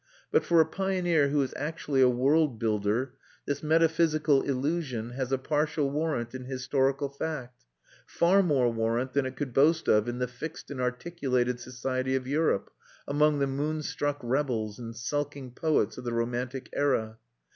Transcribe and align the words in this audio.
But 0.31 0.43
for 0.43 0.59
a 0.59 0.65
pioneer 0.65 1.27
who 1.27 1.43
is 1.43 1.53
actually 1.55 2.01
a 2.01 2.09
world 2.09 2.57
builder 2.57 3.13
this 3.45 3.61
metaphysical 3.61 4.41
illusion 4.41 5.11
has 5.11 5.31
a 5.31 5.37
partial 5.37 5.91
warrant 5.91 6.33
in 6.33 6.45
historical 6.45 7.07
fact; 7.07 7.63
far 8.07 8.41
more 8.41 8.73
warrant 8.73 9.13
than 9.13 9.27
it 9.27 9.35
could 9.35 9.53
boast 9.53 9.87
of 9.87 10.09
in 10.09 10.17
the 10.17 10.27
fixed 10.27 10.71
and 10.71 10.81
articulated 10.81 11.59
society 11.59 12.15
of 12.15 12.25
Europe, 12.27 12.71
among 13.07 13.37
the 13.37 13.45
moonstruck 13.45 14.19
rebels 14.23 14.79
and 14.79 14.95
sulking 14.95 15.51
poets 15.51 15.99
of 15.99 16.03
the 16.03 16.13
romantic 16.13 16.69
era. 16.73 17.19